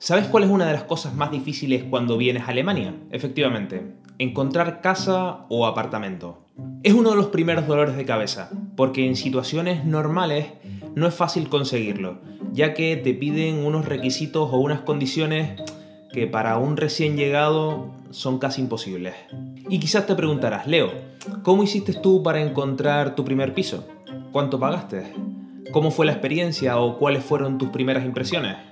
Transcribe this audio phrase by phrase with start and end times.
[0.00, 2.94] ¿Sabes cuál es una de las cosas más difíciles cuando vienes a Alemania?
[3.10, 6.46] Efectivamente, encontrar casa o apartamento.
[6.84, 10.46] Es uno de los primeros dolores de cabeza, porque en situaciones normales
[10.94, 12.20] no es fácil conseguirlo,
[12.52, 15.60] ya que te piden unos requisitos o unas condiciones
[16.12, 19.16] que para un recién llegado son casi imposibles.
[19.68, 20.92] Y quizás te preguntarás, Leo,
[21.42, 23.84] ¿cómo hiciste tú para encontrar tu primer piso?
[24.30, 25.12] ¿Cuánto pagaste?
[25.72, 28.68] ¿Cómo fue la experiencia o cuáles fueron tus primeras impresiones?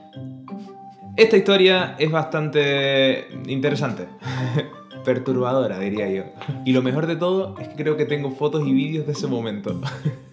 [1.17, 4.06] Esta historia es bastante interesante.
[5.05, 6.25] Perturbadora, diría yo.
[6.66, 9.27] Y lo mejor de todo es que creo que tengo fotos y vídeos de ese
[9.27, 9.80] momento.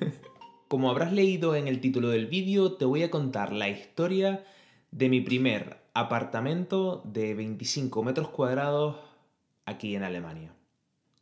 [0.68, 4.44] Como habrás leído en el título del vídeo, te voy a contar la historia
[4.92, 8.98] de mi primer apartamento de 25 metros cuadrados
[9.66, 10.52] aquí en Alemania.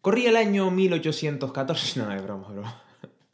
[0.02, 2.84] Corría el año 1814, no, es broma, broma.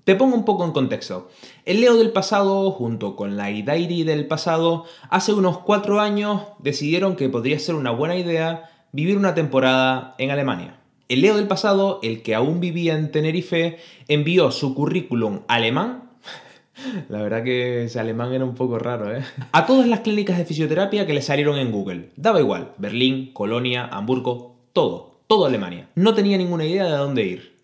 [0.08, 1.28] Te pongo un poco en contexto.
[1.66, 7.18] El Leo del pasado, junto con la Idairi del pasado, hace unos cuatro años decidieron
[7.18, 10.80] que podría ser una buena idea vivir una temporada en Alemania.
[11.10, 16.12] El Leo del pasado, el que aún vivía en Tenerife, envió su currículum alemán
[17.10, 19.26] la verdad que ese alemán era un poco raro, ¿eh?
[19.52, 22.12] A todas las clínicas de fisioterapia que le salieron en Google.
[22.16, 25.90] Daba igual, Berlín, Colonia, Hamburgo, todo, todo Alemania.
[25.96, 27.57] No tenía ninguna idea de dónde ir.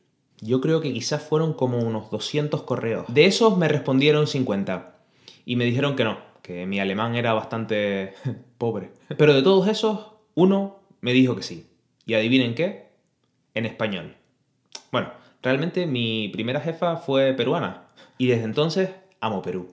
[0.43, 3.05] Yo creo que quizás fueron como unos 200 correos.
[3.07, 4.97] De esos me respondieron 50.
[5.45, 8.13] Y me dijeron que no, que mi alemán era bastante
[8.57, 8.91] pobre.
[9.17, 11.69] Pero de todos esos, uno me dijo que sí.
[12.05, 12.89] ¿Y adivinen qué?
[13.53, 14.17] En español.
[14.91, 17.87] Bueno, realmente mi primera jefa fue peruana.
[18.17, 18.89] Y desde entonces
[19.21, 19.69] amo Perú.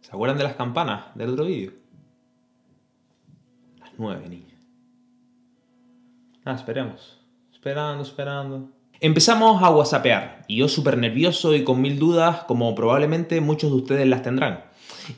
[0.00, 1.72] ¿Se acuerdan de las campanas del otro vídeo?
[3.78, 4.58] Las nueve, niña.
[6.44, 7.20] Ah, esperemos.
[7.52, 8.70] Esperando, esperando.
[9.00, 13.76] Empezamos a whatsappear y yo súper nervioso y con mil dudas como probablemente muchos de
[13.76, 14.64] ustedes las tendrán.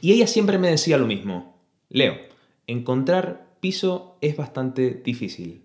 [0.01, 1.57] Y ella siempre me decía lo mismo.
[1.89, 2.17] Leo,
[2.67, 5.63] encontrar piso es bastante difícil.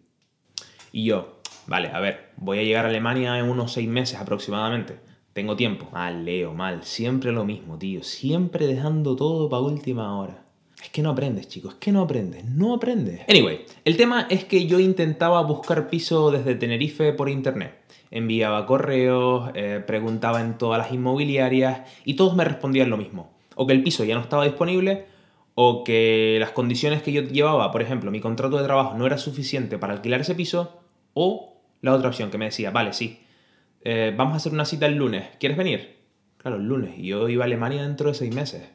[0.92, 5.00] Y yo, vale, a ver, voy a llegar a Alemania en unos seis meses aproximadamente.
[5.34, 5.90] Tengo tiempo.
[5.92, 6.84] Mal, Leo, mal.
[6.84, 8.04] Siempre lo mismo, tío.
[8.04, 10.46] Siempre dejando todo para última hora.
[10.82, 11.74] Es que no aprendes, chicos.
[11.74, 12.46] Es que no aprendes.
[12.46, 13.22] No aprendes.
[13.28, 17.83] Anyway, el tema es que yo intentaba buscar piso desde Tenerife por internet.
[18.16, 23.34] Enviaba correos, eh, preguntaba en todas las inmobiliarias y todos me respondían lo mismo.
[23.56, 25.08] O que el piso ya no estaba disponible,
[25.56, 29.18] o que las condiciones que yo llevaba, por ejemplo, mi contrato de trabajo no era
[29.18, 30.80] suficiente para alquilar ese piso,
[31.16, 33.20] o la otra opción que me decía, vale, sí,
[33.82, 35.98] eh, vamos a hacer una cita el lunes, ¿quieres venir?
[36.38, 38.70] Claro, el lunes, y yo iba a Alemania dentro de seis meses.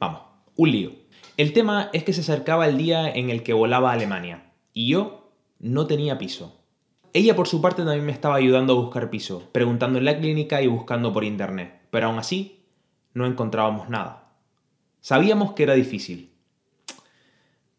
[0.00, 0.22] Vamos,
[0.56, 0.90] un lío.
[1.36, 4.88] El tema es que se acercaba el día en el que volaba a Alemania, y
[4.88, 6.61] yo no tenía piso.
[7.14, 10.62] Ella por su parte también me estaba ayudando a buscar piso, preguntando en la clínica
[10.62, 12.64] y buscando por internet, pero aún así
[13.12, 14.32] no encontrábamos nada.
[15.02, 16.32] Sabíamos que era difícil,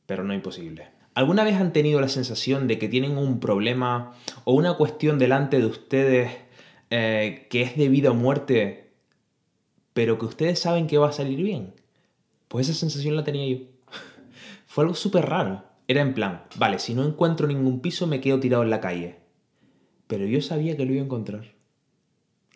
[0.05, 0.89] pero no imposible.
[1.15, 5.57] ¿Alguna vez han tenido la sensación de que tienen un problema o una cuestión delante
[5.57, 6.31] de ustedes
[6.91, 8.93] eh, que es de vida o muerte,
[9.93, 11.73] pero que ustedes saben que va a salir bien?
[12.49, 13.65] Pues esa sensación la tenía yo.
[14.67, 15.63] Fue algo súper raro.
[15.87, 19.22] Era en plan, vale, si no encuentro ningún piso me quedo tirado en la calle.
[20.13, 21.55] Pero yo sabía que lo iba a encontrar.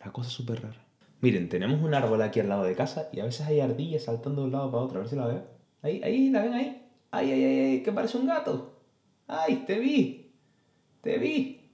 [0.06, 0.86] La cosa súper rara.
[1.22, 4.42] Miren, tenemos un árbol aquí al lado de casa y a veces hay ardillas saltando
[4.42, 5.00] de un lado para otro.
[5.00, 5.44] A ver si la ven.
[5.82, 6.84] Ahí, ahí, la ven ahí.
[7.10, 7.82] ¡Ay, ay, ay, ay!
[7.82, 8.80] Que parece un gato.
[9.26, 10.36] ¡Ay, te vi!
[11.02, 11.72] ¡Te vi!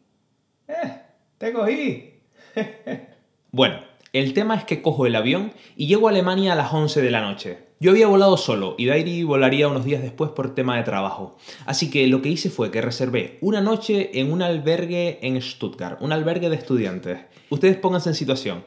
[0.69, 1.01] ¡Eh!
[1.37, 2.13] ¡Te cogí!
[3.51, 3.81] bueno,
[4.13, 7.11] el tema es que cojo el avión y llego a Alemania a las 11 de
[7.11, 7.57] la noche.
[7.83, 11.35] Yo había volado solo y Dairi volaría unos días después por tema de trabajo.
[11.65, 16.01] Así que lo que hice fue que reservé una noche en un albergue en Stuttgart,
[16.01, 17.19] un albergue de estudiantes.
[17.49, 18.63] Ustedes pónganse en situación.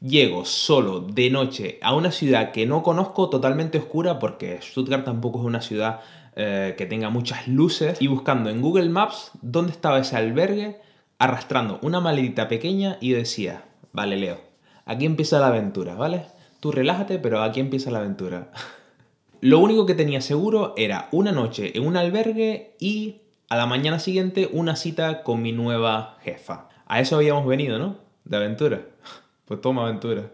[0.00, 5.40] Llego solo de noche a una ciudad que no conozco totalmente oscura porque Stuttgart tampoco
[5.40, 6.00] es una ciudad
[6.34, 10.80] eh, que tenga muchas luces y buscando en Google Maps dónde estaba ese albergue,
[11.18, 14.40] arrastrando una maletita pequeña y decía, vale Leo,
[14.86, 16.33] aquí empieza la aventura, ¿vale?
[16.64, 18.50] Tú relájate, pero aquí empieza la aventura.
[19.42, 23.16] Lo único que tenía seguro era una noche en un albergue y
[23.50, 26.70] a la mañana siguiente una cita con mi nueva jefa.
[26.86, 27.98] A eso habíamos venido, ¿no?
[28.24, 28.80] De aventura.
[29.44, 30.30] Pues toma aventura.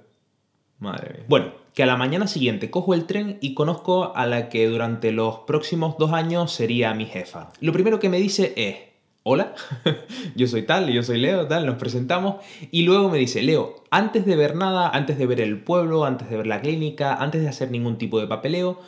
[0.78, 1.24] Madre mía.
[1.26, 5.10] Bueno, que a la mañana siguiente cojo el tren y conozco a la que durante
[5.10, 7.50] los próximos dos años sería mi jefa.
[7.60, 8.76] Lo primero que me dice es,
[9.22, 9.54] hola,
[10.36, 12.36] yo soy tal, yo soy Leo, tal, nos presentamos
[12.70, 16.30] y luego me dice, Leo, antes de ver nada, antes de ver el pueblo, antes
[16.30, 18.80] de ver la clínica, antes de hacer ningún tipo de papeleo,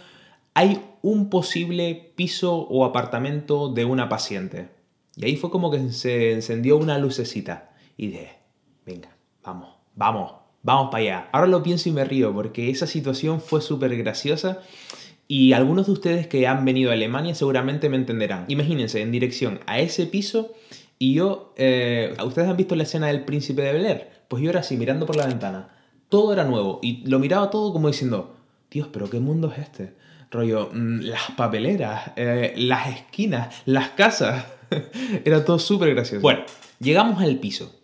[0.55, 4.69] hay un posible piso o apartamento de una paciente.
[5.17, 8.38] Y ahí fue como que se encendió una lucecita y dije,
[8.87, 10.32] venga, vamos vamos,
[10.62, 11.28] vamos para allá.
[11.32, 14.61] Ahora lo pienso y me río porque esa situación fue súper graciosa
[15.28, 18.44] Y algunos de ustedes que han venido a Alemania seguramente me entenderán.
[18.48, 20.52] Imagínense en dirección a ese piso
[20.98, 21.54] y yo...
[21.56, 25.06] Eh, ¿Ustedes han visto la escena del príncipe de Bel Pues yo era así, mirando
[25.06, 25.70] por la ventana.
[26.08, 28.36] Todo era nuevo y lo miraba todo como diciendo,
[28.70, 29.94] Dios, pero ¿qué mundo es este?
[30.30, 34.44] Rollo, mm, las papeleras, eh, las esquinas, las casas.
[35.25, 36.22] era todo súper gracioso.
[36.22, 36.44] Bueno,
[36.80, 37.75] llegamos al piso.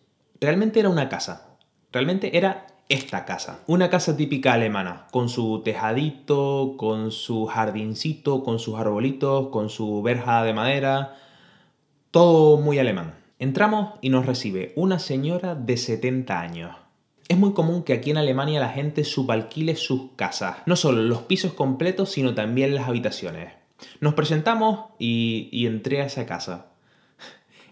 [0.41, 1.56] Realmente era una casa.
[1.93, 3.61] Realmente era esta casa.
[3.67, 10.02] Una casa típica alemana, con su tejadito, con su jardincito, con sus arbolitos, con su
[10.02, 11.17] verja de madera.
[12.11, 13.14] Todo muy alemán.
[13.38, 16.76] Entramos y nos recibe una señora de 70 años.
[17.29, 21.23] Es muy común que aquí en Alemania la gente subalquile sus casas, no solo los
[21.23, 23.52] pisos completos, sino también las habitaciones.
[24.00, 26.69] Nos presentamos y, y entré a esa casa.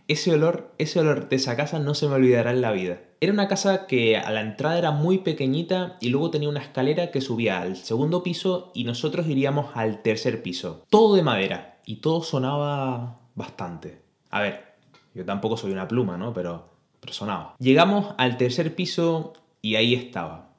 [0.08, 3.00] Ese olor, ese olor de esa casa no se me olvidará en la vida.
[3.20, 7.10] Era una casa que a la entrada era muy pequeñita y luego tenía una escalera
[7.10, 10.84] que subía al segundo piso y nosotros iríamos al tercer piso.
[10.90, 14.00] Todo de madera y todo sonaba bastante.
[14.30, 14.76] A ver,
[15.12, 16.32] yo tampoco soy una pluma, ¿no?
[16.32, 16.68] Pero,
[17.00, 17.56] pero sonaba.
[17.58, 20.50] Llegamos al tercer piso y ahí estaba.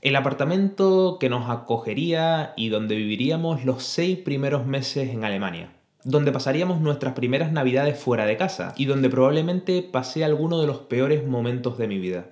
[0.00, 6.30] El apartamento que nos acogería y donde viviríamos los seis primeros meses en Alemania donde
[6.30, 11.26] pasaríamos nuestras primeras navidades fuera de casa y donde probablemente pasé alguno de los peores
[11.26, 12.26] momentos de mi vida.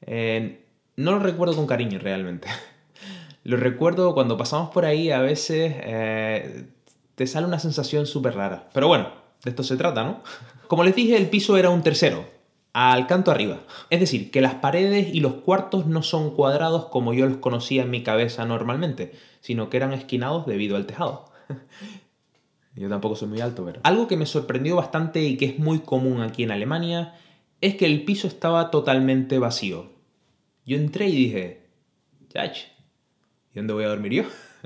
[0.00, 0.64] Eh,
[0.96, 2.48] no lo recuerdo con cariño realmente.
[3.44, 6.66] Lo recuerdo cuando pasamos por ahí, a veces eh,
[7.16, 8.68] te sale una sensación súper rara.
[8.72, 9.10] Pero bueno,
[9.42, 10.22] de esto se trata, ¿no?
[10.68, 12.24] Como les dije, el piso era un tercero,
[12.72, 13.58] al canto arriba.
[13.90, 17.82] Es decir, que las paredes y los cuartos no son cuadrados como yo los conocía
[17.82, 21.31] en mi cabeza normalmente, sino que eran esquinados debido al tejado.
[22.74, 23.80] Yo tampoco soy muy alto, pero...
[23.84, 27.14] Algo que me sorprendió bastante y que es muy común aquí en Alemania
[27.60, 29.90] es que el piso estaba totalmente vacío.
[30.64, 31.66] Yo entré y dije,
[32.28, 32.58] Chach,
[33.52, 34.22] ¿y dónde voy a dormir yo?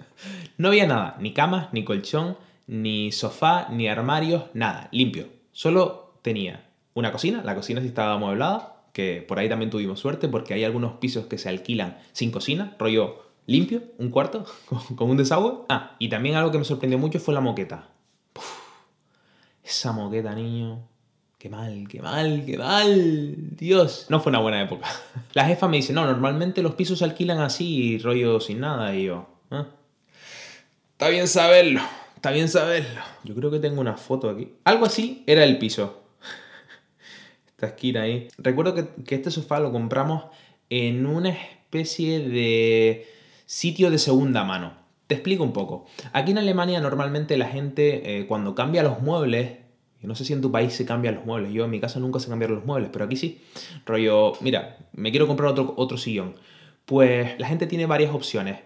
[0.59, 2.37] no había nada, ni camas, ni colchón,
[2.67, 5.29] ni sofá, ni armarios, nada, limpio.
[5.53, 10.29] Solo tenía una cocina, la cocina sí estaba amueblada, que por ahí también tuvimos suerte
[10.29, 14.45] porque hay algunos pisos que se alquilan sin cocina, rollo limpio, un cuarto,
[14.97, 15.65] con un desagüe.
[15.69, 17.89] Ah, y también algo que me sorprendió mucho fue la moqueta.
[19.65, 20.87] esa moqueta, niño.
[21.39, 23.35] Qué mal, qué mal, qué mal.
[23.57, 24.07] Dios.
[24.09, 24.89] No fue una buena época.
[25.35, 28.95] La jefa me dice, no, normalmente los pisos se alquilan así, rollo sin nada.
[28.95, 29.67] Y yo, ¿Ah?
[30.93, 31.83] Está bien saberlo,
[32.15, 33.03] está bien saberlo.
[33.23, 34.55] Yo creo que tengo una foto aquí.
[34.65, 36.05] Algo así era el piso.
[37.49, 38.29] Esta esquina ahí.
[38.39, 40.25] Recuerdo que, que este sofá lo compramos
[40.71, 43.07] en una especie de
[43.49, 44.73] Sitio de segunda mano.
[45.07, 45.87] Te explico un poco.
[46.13, 49.59] Aquí en Alemania normalmente la gente eh, cuando cambia los muebles,
[50.03, 52.19] no sé si en tu país se cambian los muebles, yo en mi casa nunca
[52.19, 53.41] se cambiaron los muebles, pero aquí sí.
[53.85, 56.35] Rollo, mira, me quiero comprar otro, otro sillón.
[56.87, 58.59] Pues la gente tiene varias opciones.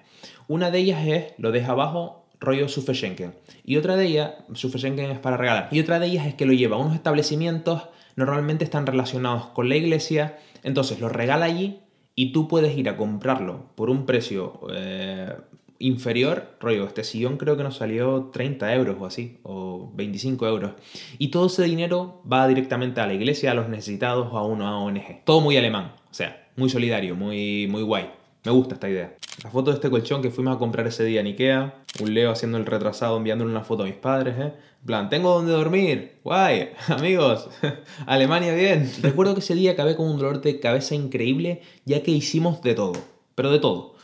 [0.49, 3.35] Una de ellas es, lo deja abajo, rollo Sufeschenken.
[3.67, 5.69] Y otra de ellas, Sufeschenken es para regalar.
[5.73, 7.83] Y otra de ellas es que lo lleva a unos establecimientos,
[8.17, 11.81] normalmente están relacionados con la iglesia, entonces lo regala allí
[12.21, 15.33] y tú puedes ir a comprarlo por un precio eh,
[15.79, 20.73] inferior, rollo, este sillón creo que nos salió 30 euros o así, o 25 euros.
[21.17, 24.79] Y todo ese dinero va directamente a la iglesia, a los necesitados o a una
[24.81, 25.25] ONG.
[25.25, 28.11] Todo muy alemán, o sea, muy solidario, muy, muy guay.
[28.45, 29.17] Me gusta esta idea.
[29.43, 31.85] La foto de este colchón que fuimos a comprar ese día en Ikea.
[32.03, 34.53] Un Leo haciendo el retrasado, enviándole una foto a mis padres, ¿eh?
[34.81, 36.21] En plan, tengo donde dormir.
[36.25, 37.49] Guay, amigos.
[38.07, 38.91] Alemania bien.
[39.03, 42.75] Recuerdo que ese día acabé con un dolor de cabeza increíble, ya que hicimos de
[42.75, 42.95] todo.
[43.35, 43.95] Pero de todo.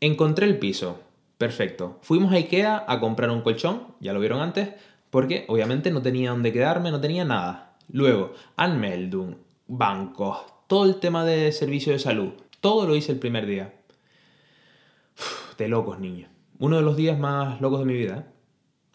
[0.00, 1.00] Encontré el piso.
[1.38, 1.98] Perfecto.
[2.02, 4.70] Fuimos a Ikea a comprar un colchón, ya lo vieron antes,
[5.10, 7.76] porque obviamente no tenía donde quedarme, no tenía nada.
[7.90, 9.36] Luego, Anmeldung,
[9.68, 13.74] bancos, todo el tema de servicio de salud todo lo hice el primer día.
[15.56, 16.28] de locos, niño.
[16.60, 18.24] Uno de los días más locos de mi vida, ¿eh?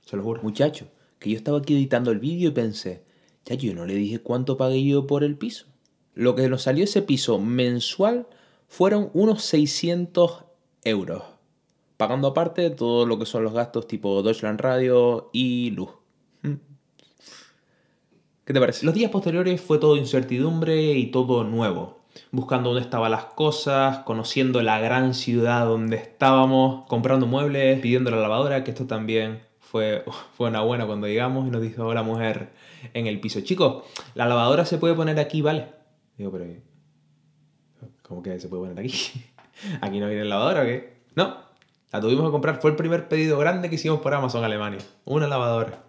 [0.06, 0.42] Se lo juro.
[0.42, 0.88] Muchacho,
[1.24, 3.02] que yo estaba aquí editando el vídeo y pensé,
[3.46, 5.68] ya yo no le dije cuánto pagué yo por el piso.
[6.14, 8.28] Lo que nos salió ese piso mensual
[8.68, 10.44] fueron unos 600
[10.84, 11.24] euros.
[11.96, 15.92] Pagando aparte todo lo que son los gastos tipo Deutschland Radio y luz.
[16.42, 16.56] ¿Mm?
[18.44, 18.86] ¿Qué te parece?
[18.86, 24.62] Los días posteriores fue todo incertidumbre y todo nuevo buscando dónde estaban las cosas, conociendo
[24.62, 29.42] la gran ciudad donde estábamos, comprando muebles, pidiendo la lavadora, que esto también
[29.74, 30.06] fue,
[30.38, 32.50] fue una buena cuando llegamos y nos dijo la mujer
[32.94, 35.66] en el piso, chicos, la lavadora se puede poner aquí, ¿vale?
[36.16, 36.46] Digo, pero
[38.04, 39.26] ¿cómo que se puede poner aquí?
[39.82, 40.94] ¿Aquí no viene lavadora o qué?
[41.16, 41.38] No,
[41.92, 45.28] la tuvimos que comprar, fue el primer pedido grande que hicimos por Amazon Alemania, una
[45.28, 45.84] lavadora.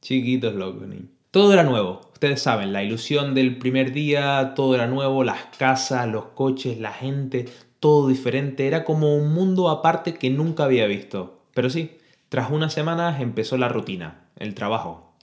[0.00, 0.88] Chiquitos locos.
[1.30, 2.00] Todo era nuevo.
[2.14, 6.92] Ustedes saben, la ilusión del primer día, todo era nuevo, las casas, los coches, la
[6.92, 7.50] gente,
[7.80, 11.42] todo diferente, era como un mundo aparte que nunca había visto.
[11.52, 11.98] Pero sí,
[12.30, 15.16] tras unas semanas empezó la rutina, el trabajo,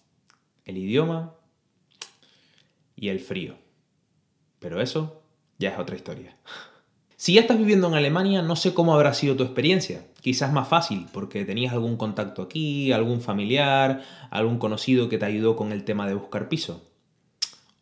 [0.66, 1.36] el idioma
[2.98, 3.56] y el frío.
[4.60, 5.24] Pero eso
[5.58, 6.36] ya es otra historia.
[7.16, 10.06] Si ya estás viviendo en Alemania, no sé cómo habrá sido tu experiencia.
[10.20, 15.56] Quizás más fácil, porque tenías algún contacto aquí, algún familiar, algún conocido que te ayudó
[15.56, 16.86] con el tema de buscar piso.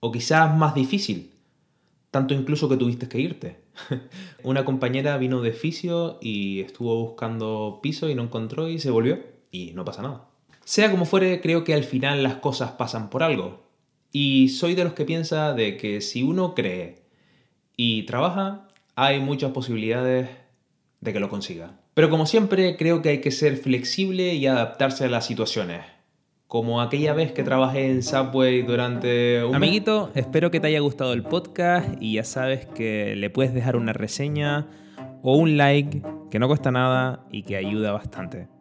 [0.01, 1.31] O quizás más difícil,
[2.15, 3.57] tanto incluso que tuviste que irte.
[4.43, 9.19] Una compañera vino de fisio y estuvo buscando piso y no encontró y se volvió
[9.51, 10.29] y no pasa nada.
[10.63, 13.65] Sea como fuere, creo que al final las cosas pasan por algo.
[14.13, 17.01] Y soy de los que piensa de que si uno cree
[17.75, 20.29] y trabaja, hay muchas posibilidades
[21.01, 21.81] de que lo consiga.
[21.95, 25.81] Pero como siempre, creo que hay que ser flexible y adaptarse a las situaciones.
[26.47, 29.55] Como aquella vez que trabajé en Subway durante un...
[29.55, 33.75] Amiguito, espero que te haya gustado el podcast y ya sabes que le puedes dejar
[33.75, 34.67] una reseña
[35.23, 38.54] o un like que no cuesta nada y que ayuda bastante.